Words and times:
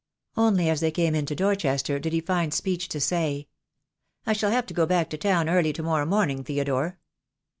Only 0.35 0.67
as 0.67 0.79
they 0.79 0.89
came 0.89 1.13
into 1.13 1.35
Dorchester 1.35 1.99
did 1.99 2.11
he 2.11 2.21
find 2.21 2.55
speech 2.55 2.87
to 2.89 2.99
say,— 2.99 3.47
"I 4.25 4.33
shall 4.33 4.49
have 4.49 4.65
to 4.65 4.73
go 4.73 4.87
back 4.87 5.11
to 5.11 5.17
town 5.19 5.47
early 5.47 5.71
to 5.73 5.83
morrow 5.83 6.07
morning, 6.07 6.43
Theodore 6.43 6.97